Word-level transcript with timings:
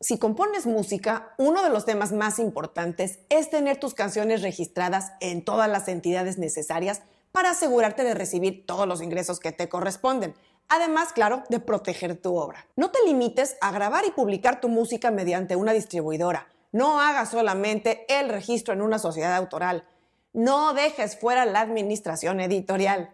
Si 0.00 0.16
compones 0.16 0.64
música, 0.64 1.34
uno 1.38 1.64
de 1.64 1.70
los 1.70 1.84
temas 1.84 2.12
más 2.12 2.38
importantes 2.38 3.18
es 3.30 3.50
tener 3.50 3.78
tus 3.80 3.94
canciones 3.94 4.42
registradas 4.42 5.10
en 5.18 5.44
todas 5.44 5.68
las 5.68 5.88
entidades 5.88 6.38
necesarias 6.38 7.02
para 7.32 7.50
asegurarte 7.50 8.04
de 8.04 8.14
recibir 8.14 8.64
todos 8.64 8.86
los 8.86 9.02
ingresos 9.02 9.40
que 9.40 9.50
te 9.50 9.68
corresponden. 9.68 10.36
Además, 10.68 11.12
claro, 11.12 11.42
de 11.48 11.58
proteger 11.58 12.14
tu 12.14 12.36
obra. 12.36 12.64
No 12.76 12.92
te 12.92 13.00
limites 13.06 13.56
a 13.60 13.72
grabar 13.72 14.04
y 14.06 14.12
publicar 14.12 14.60
tu 14.60 14.68
música 14.68 15.10
mediante 15.10 15.56
una 15.56 15.72
distribuidora. 15.72 16.46
No 16.70 17.00
hagas 17.00 17.32
solamente 17.32 18.06
el 18.08 18.28
registro 18.28 18.74
en 18.74 18.82
una 18.82 19.00
sociedad 19.00 19.34
autoral. 19.34 19.84
No 20.32 20.74
dejes 20.74 21.18
fuera 21.18 21.44
la 21.44 21.60
administración 21.60 22.38
editorial. 22.38 23.10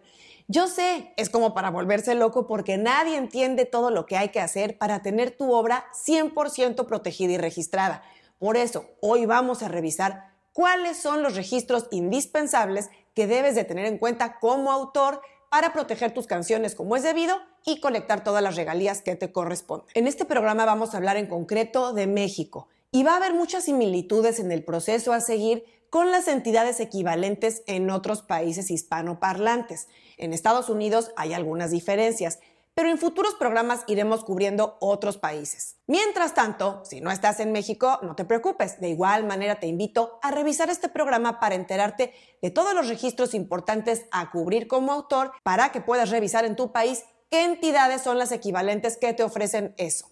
Yo 0.47 0.67
sé, 0.67 1.11
es 1.17 1.31
como 1.31 1.55
para 1.55 1.71
volverse 1.71 2.13
loco 2.13 2.45
porque 2.45 2.77
nadie 2.77 3.17
entiende 3.17 3.65
todo 3.65 3.89
lo 3.89 4.05
que 4.05 4.15
hay 4.15 4.29
que 4.29 4.39
hacer 4.39 4.77
para 4.77 5.01
tener 5.01 5.35
tu 5.35 5.51
obra 5.51 5.85
100% 6.05 6.85
protegida 6.85 7.33
y 7.33 7.37
registrada. 7.39 8.03
Por 8.37 8.55
eso, 8.55 8.85
hoy 9.01 9.25
vamos 9.25 9.63
a 9.63 9.69
revisar 9.69 10.35
cuáles 10.53 10.97
son 10.97 11.23
los 11.23 11.35
registros 11.35 11.87
indispensables 11.89 12.91
que 13.15 13.25
debes 13.25 13.55
de 13.55 13.63
tener 13.63 13.87
en 13.87 13.97
cuenta 13.97 14.37
como 14.39 14.71
autor 14.71 15.19
para 15.49 15.73
proteger 15.73 16.13
tus 16.13 16.27
canciones 16.27 16.75
como 16.75 16.95
es 16.95 17.01
debido 17.01 17.37
y 17.65 17.79
colectar 17.79 18.23
todas 18.23 18.43
las 18.43 18.55
regalías 18.55 19.01
que 19.01 19.15
te 19.15 19.31
corresponden. 19.31 19.87
En 19.95 20.05
este 20.05 20.25
programa 20.25 20.65
vamos 20.65 20.93
a 20.93 20.97
hablar 20.97 21.17
en 21.17 21.25
concreto 21.25 21.91
de 21.91 22.05
México 22.05 22.67
y 22.91 23.01
va 23.03 23.13
a 23.13 23.17
haber 23.17 23.33
muchas 23.33 23.63
similitudes 23.63 24.39
en 24.39 24.51
el 24.51 24.63
proceso 24.63 25.11
a 25.11 25.21
seguir 25.21 25.65
con 25.89 26.11
las 26.11 26.27
entidades 26.27 26.79
equivalentes 26.79 27.63
en 27.67 27.89
otros 27.89 28.21
países 28.21 28.71
hispanoparlantes. 28.71 29.87
En 30.17 30.33
Estados 30.33 30.69
Unidos 30.69 31.11
hay 31.15 31.33
algunas 31.33 31.71
diferencias, 31.71 32.39
pero 32.73 32.89
en 32.89 32.97
futuros 32.97 33.35
programas 33.35 33.83
iremos 33.87 34.25
cubriendo 34.25 34.77
otros 34.81 35.17
países. 35.17 35.77
Mientras 35.87 36.33
tanto, 36.33 36.83
si 36.83 36.99
no 36.99 37.09
estás 37.09 37.39
en 37.39 37.53
México, 37.53 37.99
no 38.01 38.15
te 38.15 38.25
preocupes. 38.25 38.81
De 38.81 38.89
igual 38.89 39.23
manera 39.23 39.59
te 39.61 39.67
invito 39.67 40.19
a 40.21 40.31
revisar 40.31 40.69
este 40.69 40.89
programa 40.89 41.39
para 41.39 41.55
enterarte 41.55 42.13
de 42.41 42.51
todos 42.51 42.73
los 42.73 42.89
registros 42.89 43.33
importantes 43.33 44.05
a 44.11 44.29
cubrir 44.29 44.67
como 44.67 44.91
autor 44.91 45.31
para 45.43 45.71
que 45.71 45.79
puedas 45.79 46.09
revisar 46.09 46.43
en 46.43 46.57
tu 46.57 46.73
país 46.73 47.05
qué 47.31 47.45
entidades 47.45 48.01
son 48.01 48.19
las 48.19 48.33
equivalentes 48.33 48.97
que 48.97 49.13
te 49.13 49.23
ofrecen 49.23 49.73
eso. 49.77 50.11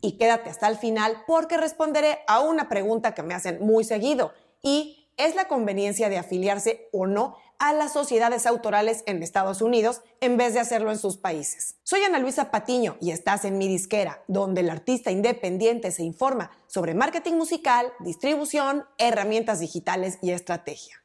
Y 0.00 0.18
quédate 0.18 0.50
hasta 0.50 0.66
el 0.66 0.76
final 0.76 1.22
porque 1.26 1.56
responderé 1.58 2.20
a 2.26 2.40
una 2.40 2.68
pregunta 2.68 3.14
que 3.14 3.22
me 3.22 3.34
hacen 3.34 3.58
muy 3.60 3.84
seguido 3.84 4.32
y 4.62 4.99
es 5.20 5.34
la 5.34 5.48
conveniencia 5.48 6.08
de 6.08 6.16
afiliarse 6.16 6.88
o 6.92 7.06
no 7.06 7.36
a 7.58 7.74
las 7.74 7.92
sociedades 7.92 8.46
autorales 8.46 9.04
en 9.04 9.22
Estados 9.22 9.60
Unidos 9.60 10.00
en 10.22 10.38
vez 10.38 10.54
de 10.54 10.60
hacerlo 10.60 10.90
en 10.90 10.98
sus 10.98 11.18
países. 11.18 11.76
Soy 11.82 12.02
Ana 12.02 12.18
Luisa 12.18 12.50
Patiño 12.50 12.96
y 13.02 13.10
estás 13.10 13.44
en 13.44 13.58
mi 13.58 13.68
disquera, 13.68 14.24
donde 14.28 14.62
el 14.62 14.70
artista 14.70 15.10
independiente 15.10 15.90
se 15.90 16.04
informa 16.04 16.50
sobre 16.66 16.94
marketing 16.94 17.34
musical, 17.34 17.92
distribución, 18.00 18.84
herramientas 18.96 19.60
digitales 19.60 20.18
y 20.22 20.30
estrategia. 20.30 20.96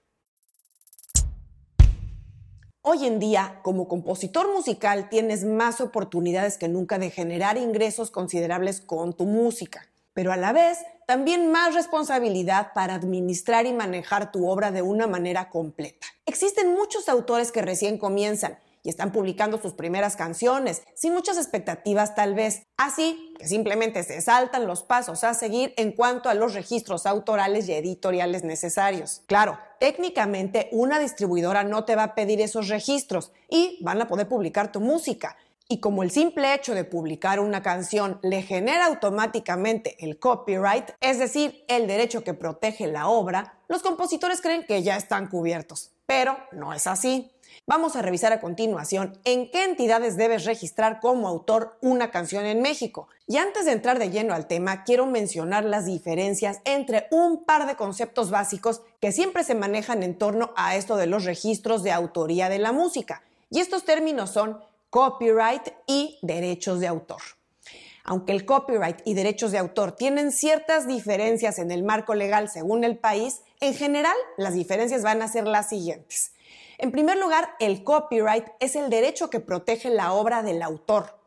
Hoy 2.82 3.06
en 3.06 3.20
día, 3.20 3.60
como 3.64 3.90
compositor 3.90 4.54
musical, 4.54 5.10
tienes 5.10 5.44
más 5.44 5.82
oportunidades 5.82 6.58
que 6.58 6.70
nunca 6.70 7.00
de 7.00 7.10
generar 7.10 7.58
ingresos 7.58 8.12
considerables 8.12 8.80
con 8.80 9.12
tu 9.12 9.26
música 9.26 9.90
pero 10.16 10.32
a 10.32 10.38
la 10.38 10.54
vez 10.54 10.80
también 11.06 11.52
más 11.52 11.76
responsabilidad 11.76 12.74
para 12.74 12.96
administrar 12.96 13.68
y 13.68 13.74
manejar 13.74 14.32
tu 14.32 14.50
obra 14.50 14.72
de 14.72 14.82
una 14.82 15.06
manera 15.06 15.50
completa. 15.52 16.08
Existen 16.26 16.74
muchos 16.74 17.08
autores 17.10 17.52
que 17.52 17.62
recién 17.62 18.00
comienzan 18.00 18.58
y 18.82 18.90
están 18.90 19.12
publicando 19.12 19.60
sus 19.60 19.74
primeras 19.74 20.16
canciones, 20.16 20.84
sin 20.94 21.14
muchas 21.14 21.38
expectativas 21.38 22.16
tal 22.16 22.34
vez. 22.36 22.64
Así 22.78 23.34
que 23.38 23.48
simplemente 23.48 24.04
se 24.04 24.22
saltan 24.22 24.68
los 24.68 24.84
pasos 24.84 25.24
a 25.24 25.34
seguir 25.34 25.74
en 25.76 25.92
cuanto 25.92 26.30
a 26.30 26.36
los 26.36 26.54
registros 26.54 27.06
autorales 27.06 27.68
y 27.68 27.74
editoriales 27.74 28.44
necesarios. 28.44 29.24
Claro, 29.26 29.58
técnicamente 29.80 30.70
una 30.72 31.00
distribuidora 31.00 31.64
no 31.64 31.84
te 31.84 31.96
va 31.96 32.04
a 32.04 32.16
pedir 32.16 32.40
esos 32.42 32.70
registros 32.70 33.32
y 33.50 33.80
van 33.84 34.02
a 34.02 34.08
poder 34.08 34.28
publicar 34.28 34.72
tu 34.72 34.80
música, 34.80 35.36
y 35.68 35.80
como 35.80 36.04
el 36.04 36.12
simple 36.12 36.54
hecho 36.54 36.76
de 36.76 36.84
publicar 36.84 37.40
una 37.40 37.64
canción 37.64 38.20
le 38.22 38.44
genera 38.44 38.86
automáticamente 38.86 39.96
el 40.06 40.20
copyright, 40.20 40.92
es 41.00 41.18
decir, 41.18 41.66
el 41.68 41.88
derecho 41.88 42.24
que 42.24 42.34
protege 42.34 42.88
la 42.88 43.08
obra, 43.08 43.58
los 43.68 43.82
compositores 43.82 44.42
creen 44.42 44.66
que 44.66 44.84
ya 44.84 44.96
están 44.96 45.28
cubiertos. 45.28 45.92
Pero 46.06 46.38
no 46.52 46.74
es 46.74 46.86
así. 46.86 47.32
Vamos 47.66 47.96
a 47.96 48.04
revisar 48.04 48.32
a 48.32 48.42
continuación 48.42 49.18
en 49.24 49.50
qué 49.50 49.64
entidades 49.64 50.18
debes 50.18 50.46
registrar 50.46 51.00
como 51.00 51.28
autor 51.28 51.80
una 51.82 52.12
canción 52.12 52.46
en 52.46 52.62
México. 52.62 53.08
Y 53.26 53.38
antes 53.38 53.66
de 53.66 53.72
entrar 53.72 53.98
de 53.98 54.12
lleno 54.12 54.36
al 54.36 54.46
tema, 54.46 54.84
quiero 54.84 55.08
mencionar 55.08 55.66
las 55.66 55.86
diferencias 55.86 56.60
entre 56.64 57.08
un 57.10 57.44
par 57.44 57.66
de 57.66 57.76
conceptos 57.76 58.30
básicos 58.30 58.84
que 59.00 59.12
siempre 59.12 59.44
se 59.44 59.56
manejan 59.56 60.04
en 60.04 60.16
torno 60.16 60.54
a 60.56 60.76
esto 60.76 60.96
de 60.96 61.08
los 61.08 61.26
registros 61.26 61.82
de 61.82 61.92
autoría 61.92 62.50
de 62.50 62.60
la 62.60 62.72
música. 62.72 63.24
Y 63.50 63.62
estos 63.62 63.84
términos 63.84 64.30
son 64.30 64.60
copyright 64.96 65.74
y 65.88 66.18
derechos 66.22 66.80
de 66.80 66.88
autor. 66.88 67.22
Aunque 68.06 68.32
el 68.32 68.46
copyright 68.46 69.02
y 69.04 69.14
derechos 69.14 69.52
de 69.52 69.58
autor 69.58 69.92
tienen 69.92 70.32
ciertas 70.32 70.88
diferencias 70.88 71.60
en 71.60 71.70
el 71.70 71.84
marco 71.84 72.16
legal 72.16 72.48
según 72.48 72.86
el 72.86 72.98
país, 72.98 73.42
en 73.60 73.74
general 73.74 74.16
las 74.38 74.54
diferencias 74.54 75.04
van 75.04 75.22
a 75.22 75.28
ser 75.28 75.48
las 75.48 75.68
siguientes. 75.68 76.32
En 76.78 76.94
primer 76.94 77.18
lugar, 77.18 77.50
el 77.60 77.84
copyright 77.84 78.46
es 78.62 78.78
el 78.78 78.90
derecho 78.90 79.30
que 79.30 79.42
protege 79.42 79.90
la 79.90 80.14
obra 80.14 80.44
del 80.44 80.62
autor. 80.62 81.20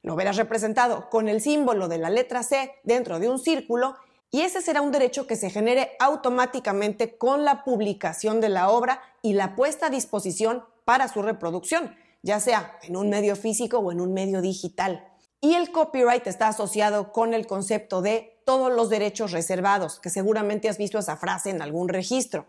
Lo 0.00 0.16
verás 0.16 0.38
representado 0.38 1.10
con 1.10 1.28
el 1.28 1.42
símbolo 1.42 1.88
de 1.88 1.98
la 1.98 2.08
letra 2.08 2.42
C 2.42 2.76
dentro 2.82 3.18
de 3.18 3.28
un 3.28 3.38
círculo 3.38 3.94
y 4.30 4.40
ese 4.40 4.62
será 4.62 4.80
un 4.80 4.90
derecho 4.90 5.26
que 5.26 5.36
se 5.36 5.50
genere 5.50 5.96
automáticamente 6.00 7.18
con 7.18 7.44
la 7.44 7.62
publicación 7.62 8.40
de 8.40 8.48
la 8.48 8.70
obra 8.70 9.02
y 9.20 9.34
la 9.34 9.54
puesta 9.54 9.88
a 9.88 9.90
disposición 9.90 10.64
para 10.86 11.08
su 11.08 11.20
reproducción 11.20 11.94
ya 12.22 12.40
sea 12.40 12.78
en 12.82 12.96
un 12.96 13.10
medio 13.10 13.36
físico 13.36 13.78
o 13.78 13.92
en 13.92 14.00
un 14.00 14.14
medio 14.14 14.40
digital. 14.40 15.06
Y 15.40 15.54
el 15.54 15.72
copyright 15.72 16.26
está 16.26 16.48
asociado 16.48 17.12
con 17.12 17.34
el 17.34 17.46
concepto 17.46 18.00
de 18.00 18.40
todos 18.44 18.72
los 18.72 18.88
derechos 18.90 19.32
reservados, 19.32 19.98
que 19.98 20.10
seguramente 20.10 20.68
has 20.68 20.78
visto 20.78 20.98
esa 20.98 21.16
frase 21.16 21.50
en 21.50 21.62
algún 21.62 21.88
registro. 21.88 22.46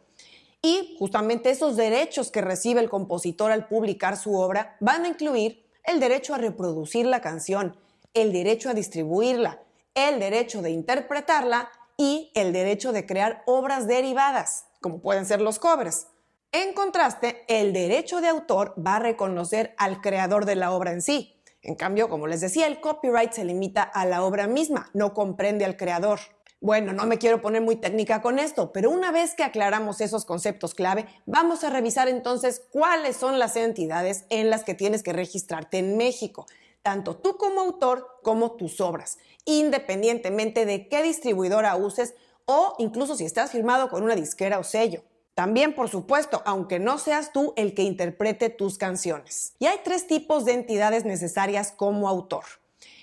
Y 0.61 0.95
justamente 0.97 1.49
esos 1.49 1.75
derechos 1.75 2.31
que 2.31 2.41
recibe 2.41 2.79
el 2.79 2.89
compositor 2.89 3.51
al 3.51 3.67
publicar 3.67 4.15
su 4.15 4.35
obra 4.35 4.77
van 4.79 5.05
a 5.05 5.09
incluir 5.09 5.65
el 5.83 5.99
derecho 5.99 6.33
a 6.33 6.37
reproducir 6.37 7.05
la 7.05 7.19
canción, 7.19 7.75
el 8.13 8.31
derecho 8.31 8.69
a 8.69 8.73
distribuirla, 8.73 9.61
el 9.95 10.19
derecho 10.19 10.61
de 10.61 10.71
interpretarla 10.71 11.69
y 11.97 12.31
el 12.33 12.53
derecho 12.53 12.91
de 12.91 13.05
crear 13.05 13.43
obras 13.45 13.87
derivadas, 13.87 14.65
como 14.81 14.99
pueden 14.99 15.25
ser 15.25 15.41
los 15.41 15.59
covers. 15.59 16.07
En 16.55 16.73
contraste, 16.73 17.45
el 17.47 17.73
derecho 17.73 18.21
de 18.21 18.27
autor 18.27 18.75
va 18.77 18.97
a 18.97 18.99
reconocer 18.99 19.73
al 19.79 20.01
creador 20.01 20.45
de 20.45 20.53
la 20.53 20.71
obra 20.71 20.91
en 20.91 21.01
sí. 21.01 21.41
En 21.63 21.73
cambio, 21.73 22.09
como 22.09 22.27
les 22.27 22.41
decía, 22.41 22.67
el 22.67 22.79
copyright 22.79 23.31
se 23.31 23.43
limita 23.43 23.81
a 23.81 24.05
la 24.05 24.23
obra 24.23 24.45
misma, 24.45 24.91
no 24.93 25.15
comprende 25.15 25.65
al 25.65 25.77
creador. 25.77 26.19
Bueno, 26.61 26.93
no 26.93 27.07
me 27.07 27.17
quiero 27.17 27.41
poner 27.41 27.63
muy 27.63 27.77
técnica 27.77 28.21
con 28.21 28.37
esto, 28.37 28.71
pero 28.71 28.91
una 28.91 29.11
vez 29.11 29.33
que 29.33 29.43
aclaramos 29.43 29.99
esos 29.99 30.25
conceptos 30.25 30.75
clave, 30.75 31.07
vamos 31.25 31.63
a 31.63 31.71
revisar 31.71 32.07
entonces 32.07 32.61
cuáles 32.71 33.17
son 33.17 33.39
las 33.39 33.55
entidades 33.55 34.25
en 34.29 34.51
las 34.51 34.63
que 34.63 34.75
tienes 34.75 35.01
que 35.01 35.11
registrarte 35.11 35.79
en 35.79 35.97
México, 35.97 36.45
tanto 36.83 37.17
tú 37.17 37.35
como 37.35 37.61
autor 37.61 38.19
como 38.21 38.51
tus 38.51 38.79
obras, 38.79 39.17
independientemente 39.45 40.67
de 40.67 40.87
qué 40.87 41.01
distribuidora 41.01 41.75
uses 41.77 42.13
o 42.45 42.75
incluso 42.77 43.15
si 43.15 43.25
estás 43.25 43.49
firmado 43.49 43.89
con 43.89 44.03
una 44.03 44.13
disquera 44.13 44.59
o 44.59 44.63
sello. 44.63 45.01
También, 45.35 45.73
por 45.73 45.89
supuesto, 45.89 46.43
aunque 46.45 46.79
no 46.79 46.97
seas 46.97 47.31
tú 47.31 47.53
el 47.55 47.73
que 47.73 47.81
interprete 47.83 48.49
tus 48.49 48.77
canciones. 48.77 49.55
Y 49.59 49.65
hay 49.65 49.77
tres 49.83 50.07
tipos 50.07 50.45
de 50.45 50.53
entidades 50.53 51.05
necesarias 51.05 51.73
como 51.75 52.07
autor. 52.07 52.43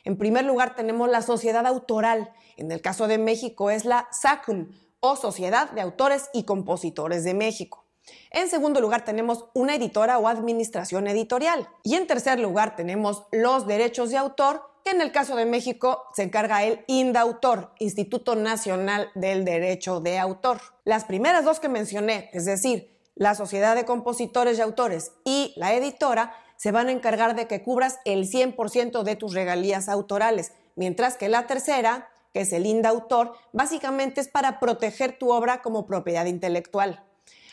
En 0.05 0.17
primer 0.17 0.45
lugar, 0.45 0.77
tenemos 0.77 1.09
la 1.09 1.23
sociedad 1.23 1.67
autoral. 1.67 2.33
En 2.57 2.71
el 2.71 2.81
caso 2.81 3.09
de 3.09 3.19
México 3.19 3.71
es 3.71 3.85
la 3.85 4.09
SACUM, 4.13 4.69
o 5.01 5.17
Sociedad 5.17 5.71
de 5.71 5.81
Autores 5.81 6.29
y 6.33 6.45
Compositores 6.45 7.25
de 7.25 7.35
México. 7.35 7.85
En 8.31 8.49
segundo 8.49 8.81
lugar, 8.81 9.05
tenemos 9.05 9.47
una 9.55 9.75
editora 9.75 10.19
o 10.19 10.29
administración 10.29 11.07
editorial. 11.07 11.69
Y 11.83 11.95
en 11.95 12.07
tercer 12.07 12.39
lugar, 12.39 12.77
tenemos 12.77 13.25
los 13.33 13.67
derechos 13.67 14.11
de 14.11 14.19
autor 14.19 14.70
en 14.91 15.01
el 15.01 15.13
caso 15.13 15.37
de 15.37 15.47
México 15.47 16.05
se 16.15 16.23
encarga 16.23 16.65
el 16.65 16.85
INDAUTOR, 16.87 17.73
Instituto 17.79 18.35
Nacional 18.35 19.11
del 19.15 19.45
Derecho 19.45 20.01
de 20.01 20.19
Autor. 20.19 20.61
Las 20.85 21.05
primeras 21.05 21.45
dos 21.45 21.61
que 21.61 21.69
mencioné, 21.69 22.31
es 22.33 22.45
decir, 22.45 22.97
la 23.15 23.35
Sociedad 23.35 23.77
de 23.77 23.85
Compositores 23.85 24.59
y 24.59 24.63
Autores 24.63 25.13
y 25.25 25.53
la 25.57 25.75
editora, 25.75 26.35
se 26.57 26.73
van 26.73 26.89
a 26.89 26.93
encargar 26.93 27.37
de 27.37 27.47
que 27.47 27.63
cubras 27.63 28.01
el 28.05 28.29
100% 28.29 29.03
de 29.03 29.17
tus 29.17 29.33
regalías 29.33 29.89
autorales, 29.89 30.53
mientras 30.77 31.17
que 31.17 31.29
la 31.29 31.47
tercera, 31.47 32.09
que 32.35 32.41
es 32.41 32.53
el 32.53 32.67
INDAUTOR, 32.67 33.33
básicamente 33.53 34.21
es 34.21 34.29
para 34.29 34.61
proteger 34.61 35.19
tu 35.19 35.31
obra 35.31 35.63
como 35.63 35.87
propiedad 35.87 36.27
intelectual. 36.27 37.05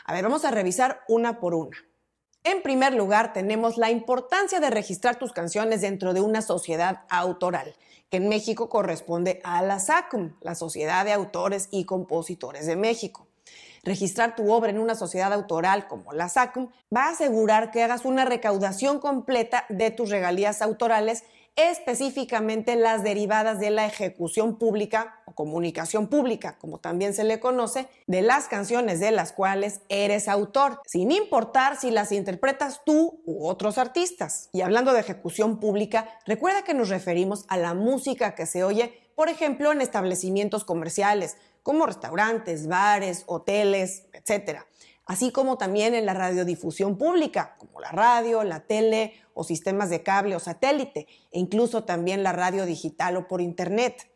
A 0.06 0.14
ver, 0.14 0.24
vamos 0.24 0.44
a 0.46 0.52
revisar 0.52 1.02
una 1.08 1.40
por 1.40 1.54
una. 1.54 1.78
En 2.44 2.62
primer 2.62 2.94
lugar, 2.94 3.34
tenemos 3.34 3.78
la 3.78 3.92
importancia 3.92 4.60
de 4.60 4.70
registrar 4.70 5.18
tus 5.18 5.34
canciones 5.34 5.82
dentro 5.82 6.14
de 6.14 6.22
una 6.22 6.42
sociedad 6.42 7.02
autoral, 7.10 7.76
que 8.10 8.18
en 8.18 8.30
México 8.30 8.70
corresponde 8.70 9.42
a 9.44 9.62
la 9.62 9.80
SACUM, 9.80 10.34
la 10.42 10.56
Sociedad 10.56 11.04
de 11.04 11.14
Autores 11.14 11.68
y 11.72 11.86
Compositores 11.86 12.66
de 12.66 12.76
México. 12.76 13.28
Registrar 13.84 14.36
tu 14.36 14.52
obra 14.52 14.70
en 14.70 14.80
una 14.80 14.96
sociedad 14.96 15.32
autoral 15.34 15.88
como 15.88 16.14
la 16.14 16.30
SACUM 16.30 16.70
va 16.94 17.06
a 17.06 17.12
asegurar 17.12 17.72
que 17.72 17.84
hagas 17.84 18.06
una 18.06 18.26
recaudación 18.26 19.00
completa 19.00 19.66
de 19.70 19.92
tus 19.92 20.10
regalías 20.10 20.62
autorales 20.62 21.24
específicamente 21.58 22.76
las 22.76 23.04
derivadas 23.04 23.60
de 23.60 23.72
la 23.72 23.88
ejecución 23.88 24.60
pública 24.60 25.22
o 25.26 25.34
comunicación 25.34 26.08
pública, 26.08 26.58
como 26.60 26.80
también 26.80 27.16
se 27.16 27.24
le 27.24 27.40
conoce, 27.40 27.90
de 28.06 28.22
las 28.22 28.48
canciones 28.48 29.00
de 29.00 29.10
las 29.10 29.34
cuales 29.34 29.82
eres 29.90 30.28
autor, 30.28 30.80
sin 30.86 31.12
importar 31.12 31.76
si 31.76 31.90
las 31.90 32.12
interpretas 32.12 32.82
tú 32.86 33.22
u 33.26 33.48
otros 33.48 33.80
artistas. 33.80 34.50
Y 34.54 34.62
hablando 34.62 34.94
de 34.94 35.00
ejecución 35.00 35.60
pública, 35.60 36.08
recuerda 36.28 36.62
que 36.62 36.76
nos 36.76 36.90
referimos 36.90 37.46
a 37.48 37.58
la 37.58 37.74
música 37.74 38.36
que 38.36 38.46
se 38.46 38.64
oye, 38.64 38.94
por 39.16 39.28
ejemplo, 39.28 39.72
en 39.72 39.82
establecimientos 39.82 40.64
comerciales, 40.64 41.38
como 41.64 41.88
restaurantes, 41.88 42.68
bares, 42.68 43.24
hoteles, 43.26 44.06
etc 44.14 44.62
así 45.08 45.32
como 45.32 45.58
también 45.58 45.96
en 45.96 46.06
la 46.06 46.14
radiodifusión 46.14 46.98
pública, 46.98 47.56
como 47.58 47.80
la 47.80 47.92
radio, 47.92 48.44
la 48.44 48.62
tele 48.62 49.14
o 49.34 49.44
sistemas 49.44 49.90
de 49.90 50.04
cable 50.04 50.36
o 50.36 50.40
satélite, 50.40 51.08
e 51.32 51.40
incluso 51.40 51.84
también 51.84 52.24
la 52.24 52.34
radio 52.34 52.66
digital 52.66 53.18
o 53.18 53.28
por 53.28 53.42
internet. 53.42 54.10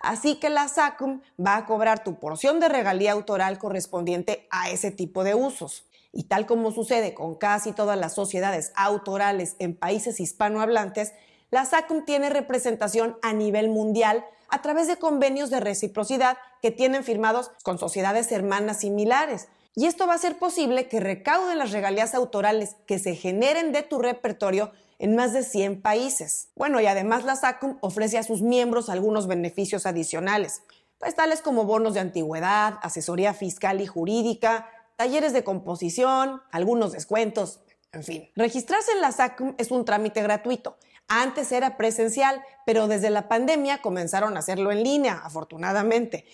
Así 0.00 0.36
que 0.36 0.48
la 0.48 0.68
SACUM 0.68 1.20
va 1.44 1.56
a 1.56 1.66
cobrar 1.66 2.04
tu 2.04 2.18
porción 2.18 2.60
de 2.60 2.68
regalía 2.68 3.12
autoral 3.12 3.58
correspondiente 3.58 4.46
a 4.50 4.70
ese 4.70 4.90
tipo 4.90 5.24
de 5.24 5.34
usos. 5.34 5.84
Y 6.12 6.24
tal 6.24 6.46
como 6.46 6.70
sucede 6.72 7.14
con 7.14 7.34
casi 7.34 7.72
todas 7.72 7.98
las 7.98 8.14
sociedades 8.14 8.72
autorales 8.76 9.56
en 9.58 9.76
países 9.76 10.20
hispanohablantes, 10.20 11.12
la 11.50 11.64
SACUM 11.64 12.04
tiene 12.04 12.30
representación 12.30 13.18
a 13.22 13.32
nivel 13.32 13.68
mundial 13.68 14.24
a 14.48 14.62
través 14.62 14.86
de 14.86 14.96
convenios 14.96 15.50
de 15.50 15.60
reciprocidad 15.60 16.38
que 16.62 16.70
tienen 16.70 17.04
firmados 17.04 17.50
con 17.62 17.78
sociedades 17.78 18.32
hermanas 18.32 18.80
similares, 18.80 19.48
y 19.74 19.86
esto 19.86 20.06
va 20.06 20.14
a 20.14 20.18
ser 20.18 20.38
posible 20.38 20.88
que 20.88 21.00
recauden 21.00 21.58
las 21.58 21.72
regalías 21.72 22.14
autorales 22.14 22.76
que 22.86 22.98
se 22.98 23.14
generen 23.14 23.72
de 23.72 23.82
tu 23.82 23.98
repertorio 23.98 24.72
en 24.98 25.14
más 25.14 25.32
de 25.32 25.44
100 25.44 25.82
países. 25.82 26.48
Bueno, 26.56 26.80
y 26.80 26.86
además 26.86 27.24
la 27.24 27.36
SACUM 27.36 27.78
ofrece 27.80 28.18
a 28.18 28.22
sus 28.22 28.42
miembros 28.42 28.88
algunos 28.88 29.26
beneficios 29.26 29.86
adicionales, 29.86 30.62
pues 30.98 31.14
tales 31.14 31.40
como 31.40 31.64
bonos 31.64 31.94
de 31.94 32.00
antigüedad, 32.00 32.78
asesoría 32.82 33.34
fiscal 33.34 33.80
y 33.80 33.86
jurídica, 33.86 34.68
talleres 34.96 35.32
de 35.32 35.44
composición, 35.44 36.42
algunos 36.50 36.92
descuentos, 36.92 37.60
en 37.92 38.02
fin. 38.02 38.28
Registrarse 38.34 38.92
en 38.92 39.00
la 39.00 39.12
SACUM 39.12 39.54
es 39.58 39.70
un 39.70 39.84
trámite 39.84 40.22
gratuito. 40.22 40.76
Antes 41.06 41.52
era 41.52 41.76
presencial, 41.76 42.42
pero 42.66 42.86
desde 42.86 43.08
la 43.08 43.28
pandemia 43.28 43.80
comenzaron 43.80 44.36
a 44.36 44.40
hacerlo 44.40 44.72
en 44.72 44.82
línea, 44.82 45.22
afortunadamente. 45.24 46.26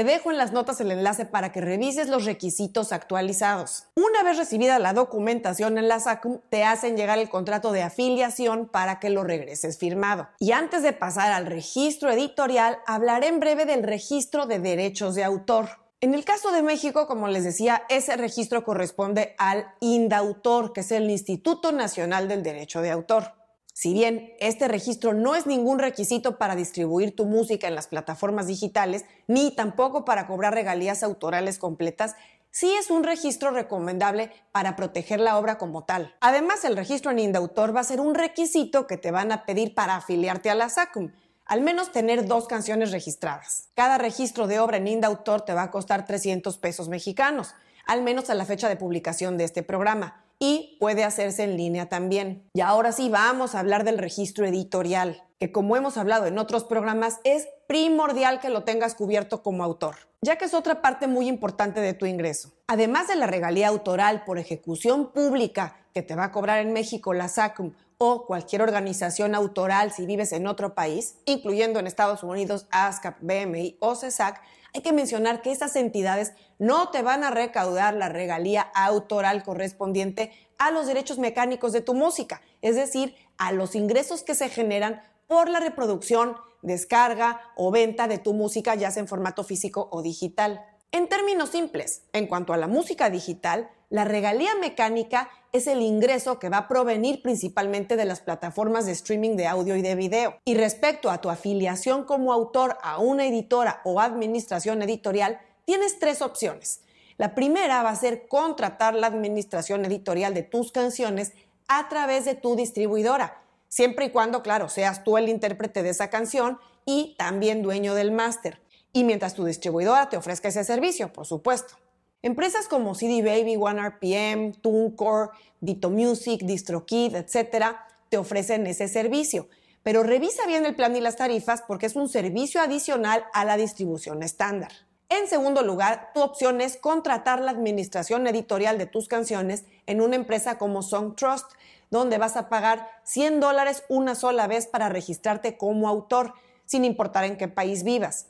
Te 0.00 0.04
dejo 0.04 0.30
en 0.30 0.38
las 0.38 0.52
notas 0.52 0.80
el 0.80 0.92
enlace 0.92 1.26
para 1.26 1.52
que 1.52 1.60
revises 1.60 2.08
los 2.08 2.24
requisitos 2.24 2.90
actualizados. 2.90 3.84
Una 3.94 4.22
vez 4.22 4.38
recibida 4.38 4.78
la 4.78 4.94
documentación 4.94 5.76
en 5.76 5.88
la 5.88 6.00
SACUM, 6.00 6.40
te 6.48 6.64
hacen 6.64 6.96
llegar 6.96 7.18
el 7.18 7.28
contrato 7.28 7.70
de 7.70 7.82
afiliación 7.82 8.66
para 8.66 8.98
que 8.98 9.10
lo 9.10 9.24
regreses 9.24 9.76
firmado. 9.76 10.26
Y 10.38 10.52
antes 10.52 10.82
de 10.82 10.94
pasar 10.94 11.32
al 11.32 11.44
registro 11.44 12.10
editorial, 12.10 12.78
hablaré 12.86 13.26
en 13.26 13.40
breve 13.40 13.66
del 13.66 13.82
registro 13.82 14.46
de 14.46 14.58
derechos 14.58 15.16
de 15.16 15.24
autor. 15.24 15.68
En 16.00 16.14
el 16.14 16.24
caso 16.24 16.50
de 16.50 16.62
México, 16.62 17.06
como 17.06 17.28
les 17.28 17.44
decía, 17.44 17.82
ese 17.90 18.16
registro 18.16 18.64
corresponde 18.64 19.34
al 19.36 19.66
INDAUTOR, 19.80 20.72
que 20.72 20.80
es 20.80 20.92
el 20.92 21.10
Instituto 21.10 21.72
Nacional 21.72 22.26
del 22.26 22.42
Derecho 22.42 22.80
de 22.80 22.90
Autor. 22.90 23.34
Si 23.80 23.94
bien 23.94 24.34
este 24.40 24.68
registro 24.68 25.14
no 25.14 25.34
es 25.34 25.46
ningún 25.46 25.78
requisito 25.78 26.36
para 26.36 26.54
distribuir 26.54 27.16
tu 27.16 27.24
música 27.24 27.66
en 27.66 27.74
las 27.74 27.86
plataformas 27.86 28.46
digitales, 28.46 29.06
ni 29.26 29.56
tampoco 29.56 30.04
para 30.04 30.26
cobrar 30.26 30.52
regalías 30.52 31.02
autorales 31.02 31.58
completas, 31.58 32.14
sí 32.50 32.74
es 32.74 32.90
un 32.90 33.04
registro 33.04 33.52
recomendable 33.52 34.32
para 34.52 34.76
proteger 34.76 35.18
la 35.18 35.38
obra 35.38 35.56
como 35.56 35.84
tal. 35.84 36.14
Además, 36.20 36.62
el 36.66 36.76
registro 36.76 37.10
en 37.10 37.20
Indautor 37.20 37.74
va 37.74 37.80
a 37.80 37.84
ser 37.84 38.02
un 38.02 38.14
requisito 38.14 38.86
que 38.86 38.98
te 38.98 39.12
van 39.12 39.32
a 39.32 39.46
pedir 39.46 39.74
para 39.74 39.96
afiliarte 39.96 40.50
a 40.50 40.54
la 40.54 40.68
SACUM, 40.68 41.12
al 41.46 41.62
menos 41.62 41.90
tener 41.90 42.26
dos 42.26 42.48
canciones 42.48 42.92
registradas. 42.92 43.70
Cada 43.74 43.96
registro 43.96 44.46
de 44.46 44.60
obra 44.60 44.76
en 44.76 44.88
Indautor 44.88 45.40
te 45.40 45.54
va 45.54 45.62
a 45.62 45.70
costar 45.70 46.04
300 46.04 46.58
pesos 46.58 46.90
mexicanos, 46.90 47.54
al 47.86 48.02
menos 48.02 48.28
a 48.28 48.34
la 48.34 48.44
fecha 48.44 48.68
de 48.68 48.76
publicación 48.76 49.38
de 49.38 49.44
este 49.44 49.62
programa 49.62 50.22
y 50.40 50.76
puede 50.80 51.04
hacerse 51.04 51.44
en 51.44 51.56
línea 51.56 51.88
también. 51.88 52.48
Y 52.54 52.62
ahora 52.62 52.90
sí, 52.90 53.08
vamos 53.08 53.54
a 53.54 53.60
hablar 53.60 53.84
del 53.84 53.98
registro 53.98 54.46
editorial, 54.46 55.22
que 55.38 55.52
como 55.52 55.76
hemos 55.76 55.96
hablado 55.96 56.26
en 56.26 56.38
otros 56.38 56.64
programas, 56.64 57.20
es 57.24 57.46
primordial 57.68 58.40
que 58.40 58.48
lo 58.48 58.64
tengas 58.64 58.94
cubierto 58.94 59.42
como 59.42 59.62
autor, 59.62 59.96
ya 60.22 60.36
que 60.36 60.46
es 60.46 60.54
otra 60.54 60.82
parte 60.82 61.06
muy 61.06 61.28
importante 61.28 61.80
de 61.80 61.94
tu 61.94 62.06
ingreso. 62.06 62.50
Además 62.66 63.06
de 63.06 63.16
la 63.16 63.26
regalía 63.26 63.68
autoral 63.68 64.24
por 64.24 64.38
ejecución 64.38 65.12
pública 65.12 65.76
que 65.94 66.02
te 66.02 66.16
va 66.16 66.24
a 66.24 66.32
cobrar 66.32 66.58
en 66.58 66.72
México 66.72 67.12
la 67.12 67.28
SACUM 67.28 67.72
o 68.02 68.24
cualquier 68.24 68.62
organización 68.62 69.34
autoral 69.34 69.92
si 69.92 70.06
vives 70.06 70.32
en 70.32 70.46
otro 70.46 70.74
país, 70.74 71.16
incluyendo 71.26 71.78
en 71.78 71.86
Estados 71.86 72.22
Unidos 72.22 72.66
ASCAP, 72.70 73.18
BMI 73.20 73.76
o 73.78 73.94
CESAC, 73.94 74.40
hay 74.72 74.80
que 74.80 74.94
mencionar 74.94 75.42
que 75.42 75.52
esas 75.52 75.76
entidades 75.76 76.32
no 76.58 76.88
te 76.88 77.02
van 77.02 77.24
a 77.24 77.30
recaudar 77.30 77.92
la 77.92 78.08
regalía 78.08 78.62
autoral 78.62 79.42
correspondiente 79.42 80.32
a 80.56 80.70
los 80.70 80.86
derechos 80.86 81.18
mecánicos 81.18 81.72
de 81.72 81.82
tu 81.82 81.92
música, 81.92 82.40
es 82.62 82.74
decir, 82.74 83.14
a 83.36 83.52
los 83.52 83.74
ingresos 83.74 84.22
que 84.22 84.34
se 84.34 84.48
generan 84.48 85.02
por 85.26 85.50
la 85.50 85.60
reproducción, 85.60 86.36
descarga 86.62 87.42
o 87.54 87.70
venta 87.70 88.08
de 88.08 88.16
tu 88.16 88.32
música, 88.32 88.74
ya 88.76 88.90
sea 88.90 89.02
en 89.02 89.08
formato 89.08 89.44
físico 89.44 89.90
o 89.92 90.00
digital. 90.00 90.64
En 90.92 91.08
términos 91.08 91.50
simples, 91.50 92.02
en 92.12 92.26
cuanto 92.26 92.52
a 92.52 92.56
la 92.56 92.66
música 92.66 93.10
digital, 93.10 93.70
la 93.90 94.04
regalía 94.04 94.56
mecánica 94.56 95.30
es 95.52 95.68
el 95.68 95.82
ingreso 95.82 96.40
que 96.40 96.48
va 96.48 96.58
a 96.58 96.68
provenir 96.68 97.22
principalmente 97.22 97.96
de 97.96 98.04
las 98.04 98.20
plataformas 98.20 98.86
de 98.86 98.92
streaming 98.92 99.36
de 99.36 99.46
audio 99.46 99.76
y 99.76 99.82
de 99.82 99.94
video. 99.94 100.38
Y 100.44 100.54
respecto 100.54 101.08
a 101.10 101.20
tu 101.20 101.30
afiliación 101.30 102.04
como 102.04 102.32
autor 102.32 102.76
a 102.82 102.98
una 102.98 103.24
editora 103.24 103.82
o 103.84 104.00
administración 104.00 104.82
editorial, 104.82 105.40
tienes 105.64 106.00
tres 106.00 106.22
opciones. 106.22 106.80
La 107.18 107.36
primera 107.36 107.84
va 107.84 107.90
a 107.90 107.96
ser 107.96 108.26
contratar 108.26 108.94
la 108.94 109.06
administración 109.06 109.84
editorial 109.84 110.34
de 110.34 110.42
tus 110.42 110.72
canciones 110.72 111.34
a 111.68 111.88
través 111.88 112.24
de 112.24 112.34
tu 112.34 112.56
distribuidora, 112.56 113.40
siempre 113.68 114.06
y 114.06 114.10
cuando, 114.10 114.42
claro, 114.42 114.68
seas 114.68 115.04
tú 115.04 115.16
el 115.18 115.28
intérprete 115.28 115.84
de 115.84 115.90
esa 115.90 116.10
canción 116.10 116.58
y 116.84 117.14
también 117.16 117.62
dueño 117.62 117.94
del 117.94 118.10
máster. 118.10 118.60
Y 118.92 119.04
mientras 119.04 119.34
tu 119.34 119.44
distribuidora 119.44 120.08
te 120.08 120.16
ofrezca 120.16 120.48
ese 120.48 120.64
servicio, 120.64 121.12
por 121.12 121.26
supuesto. 121.26 121.74
Empresas 122.22 122.68
como 122.68 122.94
CD 122.94 123.22
Baby, 123.22 123.56
OneRPM, 123.56 124.52
TuneCore, 124.60 125.30
Dito 125.60 125.90
Music, 125.90 126.42
DistroKid, 126.42 127.14
etc., 127.14 127.76
te 128.08 128.18
ofrecen 128.18 128.66
ese 128.66 128.88
servicio. 128.88 129.48
Pero 129.82 130.02
revisa 130.02 130.46
bien 130.46 130.66
el 130.66 130.74
plan 130.74 130.94
y 130.94 131.00
las 131.00 131.16
tarifas 131.16 131.62
porque 131.66 131.86
es 131.86 131.96
un 131.96 132.08
servicio 132.08 132.60
adicional 132.60 133.24
a 133.32 133.44
la 133.44 133.56
distribución 133.56 134.22
estándar. 134.22 134.72
En 135.08 135.26
segundo 135.26 135.62
lugar, 135.62 136.10
tu 136.14 136.20
opción 136.20 136.60
es 136.60 136.76
contratar 136.76 137.40
la 137.40 137.50
administración 137.50 138.26
editorial 138.26 138.78
de 138.78 138.86
tus 138.86 139.08
canciones 139.08 139.64
en 139.86 140.00
una 140.00 140.16
empresa 140.16 140.58
como 140.58 140.82
Song 140.82 141.16
Trust, 141.16 141.46
donde 141.90 142.18
vas 142.18 142.36
a 142.36 142.48
pagar 142.48 142.86
100 143.04 143.40
dólares 143.40 143.82
una 143.88 144.14
sola 144.14 144.46
vez 144.46 144.66
para 144.66 144.88
registrarte 144.88 145.56
como 145.56 145.88
autor, 145.88 146.34
sin 146.66 146.84
importar 146.84 147.24
en 147.24 147.36
qué 147.36 147.48
país 147.48 147.82
vivas. 147.82 148.26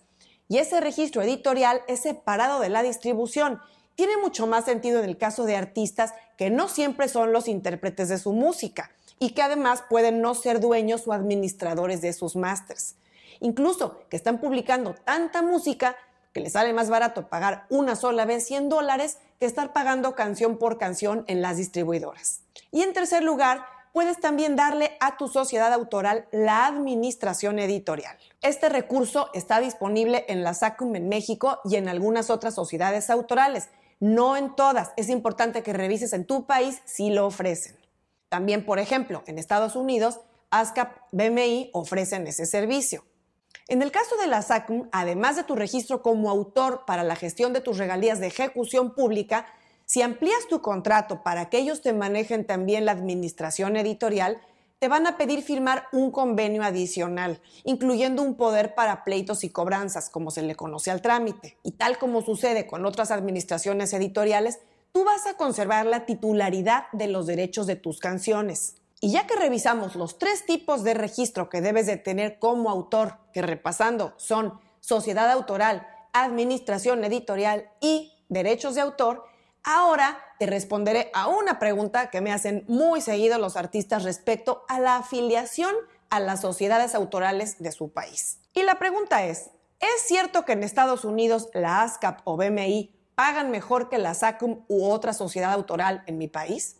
Y 0.50 0.58
ese 0.58 0.82
registro 0.82 1.22
editorial 1.22 1.80
es 1.88 2.00
separado 2.00 2.60
de 2.60 2.68
la 2.68 2.82
distribución 2.82 3.58
tiene 4.00 4.16
mucho 4.16 4.46
más 4.46 4.64
sentido 4.64 4.98
en 4.98 5.04
el 5.04 5.18
caso 5.18 5.44
de 5.44 5.56
artistas 5.56 6.14
que 6.38 6.48
no 6.48 6.70
siempre 6.70 7.06
son 7.06 7.34
los 7.34 7.48
intérpretes 7.48 8.08
de 8.08 8.16
su 8.16 8.32
música 8.32 8.90
y 9.18 9.32
que 9.32 9.42
además 9.42 9.84
pueden 9.90 10.22
no 10.22 10.34
ser 10.34 10.58
dueños 10.58 11.06
o 11.06 11.12
administradores 11.12 12.00
de 12.00 12.14
sus 12.14 12.34
másters. 12.34 12.94
Incluso 13.40 14.00
que 14.08 14.16
están 14.16 14.38
publicando 14.38 14.94
tanta 14.94 15.42
música 15.42 15.96
que 16.32 16.40
les 16.40 16.54
sale 16.54 16.72
más 16.72 16.88
barato 16.88 17.28
pagar 17.28 17.66
una 17.68 17.94
sola 17.94 18.24
vez 18.24 18.46
100 18.46 18.70
dólares 18.70 19.18
que 19.38 19.44
estar 19.44 19.74
pagando 19.74 20.14
canción 20.14 20.56
por 20.56 20.78
canción 20.78 21.26
en 21.26 21.42
las 21.42 21.58
distribuidoras. 21.58 22.40
Y 22.72 22.80
en 22.80 22.94
tercer 22.94 23.22
lugar, 23.22 23.66
puedes 23.92 24.20
también 24.20 24.56
darle 24.56 24.96
a 25.00 25.16
tu 25.16 25.28
sociedad 25.28 25.72
autoral 25.72 26.26
la 26.32 26.66
administración 26.66 27.58
editorial. 27.58 28.16
Este 28.42 28.68
recurso 28.68 29.30
está 29.34 29.60
disponible 29.60 30.24
en 30.28 30.42
la 30.42 30.54
SACUM 30.54 30.96
en 30.96 31.08
México 31.08 31.60
y 31.64 31.76
en 31.76 31.88
algunas 31.88 32.30
otras 32.30 32.54
sociedades 32.54 33.10
autorales, 33.10 33.68
no 33.98 34.36
en 34.36 34.54
todas. 34.56 34.92
Es 34.96 35.08
importante 35.08 35.62
que 35.62 35.72
revises 35.72 36.12
en 36.12 36.24
tu 36.24 36.46
país 36.46 36.80
si 36.84 37.10
lo 37.10 37.26
ofrecen. 37.26 37.76
También, 38.28 38.64
por 38.64 38.78
ejemplo, 38.78 39.22
en 39.26 39.38
Estados 39.38 39.76
Unidos, 39.76 40.20
ASCAP, 40.50 40.96
BMI 41.12 41.70
ofrecen 41.72 42.26
ese 42.26 42.46
servicio. 42.46 43.04
En 43.68 43.82
el 43.82 43.92
caso 43.92 44.16
de 44.16 44.26
la 44.26 44.42
SACM, 44.42 44.88
además 44.90 45.36
de 45.36 45.44
tu 45.44 45.54
registro 45.54 46.02
como 46.02 46.30
autor 46.30 46.84
para 46.86 47.04
la 47.04 47.14
gestión 47.14 47.52
de 47.52 47.60
tus 47.60 47.78
regalías 47.78 48.18
de 48.18 48.26
ejecución 48.26 48.94
pública, 48.94 49.46
Si 49.92 50.02
amplías 50.02 50.46
tu 50.48 50.60
contrato 50.60 51.24
para 51.24 51.50
que 51.50 51.58
ellos 51.58 51.82
te 51.82 51.92
manejen 51.92 52.46
también 52.46 52.84
la 52.84 52.92
administración 52.92 53.76
editorial, 53.76 54.40
te 54.78 54.86
van 54.86 55.04
a 55.08 55.16
pedir 55.16 55.42
firmar 55.42 55.88
un 55.90 56.12
convenio 56.12 56.62
adicional, 56.62 57.40
incluyendo 57.64 58.22
un 58.22 58.36
poder 58.36 58.76
para 58.76 59.02
pleitos 59.02 59.42
y 59.42 59.50
cobranzas, 59.50 60.08
como 60.08 60.30
se 60.30 60.42
le 60.42 60.54
conoce 60.54 60.92
al 60.92 61.02
trámite. 61.02 61.56
Y 61.64 61.72
tal 61.72 61.98
como 61.98 62.22
sucede 62.22 62.68
con 62.68 62.86
otras 62.86 63.10
administraciones 63.10 63.92
editoriales, 63.92 64.60
tú 64.92 65.02
vas 65.04 65.26
a 65.26 65.34
conservar 65.34 65.86
la 65.86 66.06
titularidad 66.06 66.84
de 66.92 67.08
los 67.08 67.26
derechos 67.26 67.66
de 67.66 67.74
tus 67.74 67.98
canciones. 67.98 68.76
Y 69.00 69.10
ya 69.10 69.26
que 69.26 69.34
revisamos 69.34 69.96
los 69.96 70.20
tres 70.20 70.46
tipos 70.46 70.84
de 70.84 70.94
registro 70.94 71.50
que 71.50 71.62
debes 71.62 71.86
de 71.86 71.96
tener 71.96 72.38
como 72.38 72.70
autor, 72.70 73.16
que 73.32 73.42
repasando 73.42 74.14
son 74.18 74.60
sociedad 74.78 75.28
autoral, 75.32 75.84
administración 76.12 77.02
editorial 77.02 77.68
y 77.80 78.12
derechos 78.28 78.76
de 78.76 78.82
autor, 78.82 79.24
Ahora 79.64 80.18
te 80.38 80.46
responderé 80.46 81.10
a 81.12 81.28
una 81.28 81.58
pregunta 81.58 82.10
que 82.10 82.20
me 82.20 82.32
hacen 82.32 82.64
muy 82.66 83.00
seguido 83.00 83.38
los 83.38 83.56
artistas 83.56 84.04
respecto 84.04 84.64
a 84.68 84.80
la 84.80 84.96
afiliación 84.96 85.74
a 86.08 86.18
las 86.18 86.40
sociedades 86.40 86.94
autorales 86.94 87.58
de 87.58 87.72
su 87.72 87.92
país. 87.92 88.38
Y 88.52 88.62
la 88.62 88.78
pregunta 88.78 89.24
es, 89.24 89.50
¿es 89.78 90.02
cierto 90.06 90.44
que 90.44 90.52
en 90.52 90.62
Estados 90.62 91.04
Unidos 91.04 91.48
la 91.54 91.82
ASCAP 91.82 92.20
o 92.24 92.36
BMI 92.36 92.94
pagan 93.14 93.50
mejor 93.50 93.88
que 93.88 93.98
la 93.98 94.14
SACUM 94.14 94.64
u 94.68 94.86
otra 94.86 95.12
sociedad 95.12 95.52
autoral 95.52 96.02
en 96.06 96.18
mi 96.18 96.26
país? 96.26 96.76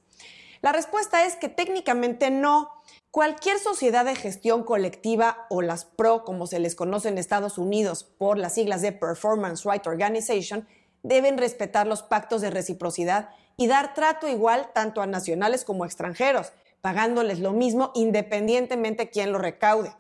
La 0.63 0.73
respuesta 0.73 1.25
es 1.25 1.37
que 1.37 1.49
técnicamente 1.49 2.31
no. 2.31 2.71
Cualquier 3.11 3.59
sociedad 3.59 4.05
de 4.05 4.15
gestión 4.15 4.63
colectiva 4.63 5.47
o 5.49 5.63
las 5.63 5.85
PRO, 5.85 6.25
como 6.25 6.47
se 6.47 6.59
les 6.59 6.75
conoce 6.75 7.09
en 7.09 7.19
Estados 7.19 7.59
Unidos 7.59 8.05
por 8.05 8.37
las 8.37 8.55
siglas 8.55 8.83
de 8.83 8.93
Performance 8.93 9.65
Right 9.65 9.87
Organization, 9.87 10.69
deben 11.03 11.39
respetar 11.39 11.87
los 11.87 12.03
pactos 12.03 12.41
de 12.41 12.51
reciprocidad 12.51 13.31
y 13.57 13.67
dar 13.67 13.95
trato 13.95 14.29
igual 14.29 14.71
tanto 14.75 15.03
a 15.03 15.07
nacionales 15.07 15.65
como 15.65 15.85
a 15.85 15.87
extranjeros, 15.87 16.53
pagándoles 16.81 17.41
lo 17.41 17.53
mismo 17.53 17.93
independientemente 17.95 19.11
quién 19.11 19.33
lo 19.33 19.39
recaude. 19.39 19.93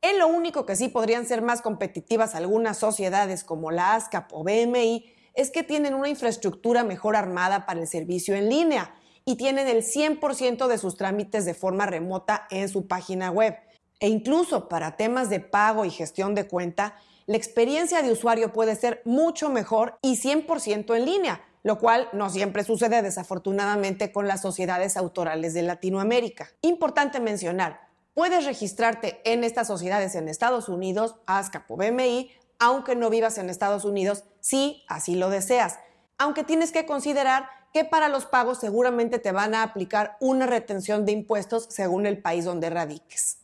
En 0.00 0.18
lo 0.18 0.28
único 0.28 0.64
que 0.64 0.76
sí 0.76 0.88
podrían 0.88 1.26
ser 1.26 1.42
más 1.42 1.60
competitivas 1.60 2.34
algunas 2.34 2.78
sociedades 2.78 3.42
como 3.42 3.72
la 3.72 3.94
ASCAP 3.96 4.32
o 4.32 4.44
BMI 4.44 5.12
es 5.34 5.50
que 5.50 5.64
tienen 5.64 5.94
una 5.94 6.08
infraestructura 6.08 6.84
mejor 6.84 7.16
armada 7.16 7.66
para 7.66 7.80
el 7.80 7.88
servicio 7.88 8.36
en 8.36 8.48
línea 8.48 8.94
y 9.24 9.36
tienen 9.36 9.66
el 9.66 9.82
100% 9.82 10.68
de 10.68 10.78
sus 10.78 10.96
trámites 10.96 11.44
de 11.44 11.54
forma 11.54 11.86
remota 11.86 12.46
en 12.50 12.68
su 12.68 12.86
página 12.86 13.30
web. 13.30 13.56
E 14.00 14.08
incluso 14.08 14.68
para 14.68 14.96
temas 14.96 15.28
de 15.28 15.40
pago 15.40 15.84
y 15.84 15.90
gestión 15.90 16.34
de 16.34 16.46
cuenta, 16.46 16.96
la 17.28 17.36
experiencia 17.36 18.00
de 18.00 18.10
usuario 18.10 18.54
puede 18.54 18.74
ser 18.74 19.02
mucho 19.04 19.50
mejor 19.50 19.98
y 20.00 20.16
100% 20.16 20.96
en 20.96 21.04
línea, 21.04 21.42
lo 21.62 21.78
cual 21.78 22.08
no 22.14 22.30
siempre 22.30 22.64
sucede 22.64 23.02
desafortunadamente 23.02 24.12
con 24.12 24.26
las 24.26 24.40
sociedades 24.40 24.96
autorales 24.96 25.52
de 25.52 25.60
Latinoamérica. 25.60 26.48
Importante 26.62 27.20
mencionar, 27.20 27.86
puedes 28.14 28.46
registrarte 28.46 29.20
en 29.30 29.44
estas 29.44 29.66
sociedades 29.66 30.14
en 30.14 30.26
Estados 30.26 30.70
Unidos, 30.70 31.16
ASCAP 31.26 31.70
o 31.70 31.76
BMI, 31.76 32.30
aunque 32.58 32.96
no 32.96 33.10
vivas 33.10 33.36
en 33.36 33.50
Estados 33.50 33.84
Unidos, 33.84 34.24
si 34.40 34.82
así 34.88 35.14
lo 35.14 35.28
deseas, 35.28 35.78
aunque 36.16 36.44
tienes 36.44 36.72
que 36.72 36.86
considerar 36.86 37.50
que 37.74 37.84
para 37.84 38.08
los 38.08 38.24
pagos 38.24 38.56
seguramente 38.56 39.18
te 39.18 39.32
van 39.32 39.54
a 39.54 39.64
aplicar 39.64 40.16
una 40.20 40.46
retención 40.46 41.04
de 41.04 41.12
impuestos 41.12 41.66
según 41.68 42.06
el 42.06 42.22
país 42.22 42.46
donde 42.46 42.70
radiques. 42.70 43.40